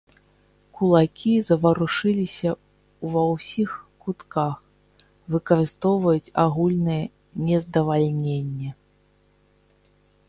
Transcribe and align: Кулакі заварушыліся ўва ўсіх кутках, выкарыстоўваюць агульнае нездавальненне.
Кулакі 0.77 1.33
заварушыліся 1.49 2.49
ўва 3.05 3.23
ўсіх 3.33 3.69
кутках, 4.05 4.55
выкарыстоўваюць 5.35 6.33
агульнае 6.45 6.99
нездавальненне. 7.51 8.69